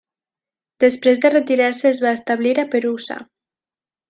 [0.83, 3.21] Després de retirar-se es va establir a Perusa.